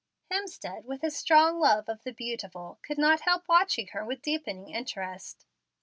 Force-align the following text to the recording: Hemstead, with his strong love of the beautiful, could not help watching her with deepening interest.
Hemstead, 0.31 0.85
with 0.85 1.01
his 1.01 1.15
strong 1.15 1.59
love 1.59 1.87
of 1.87 2.01
the 2.03 2.11
beautiful, 2.11 2.79
could 2.81 2.97
not 2.97 3.21
help 3.21 3.47
watching 3.47 3.85
her 3.89 4.03
with 4.03 4.23
deepening 4.23 4.69
interest. 4.73 5.45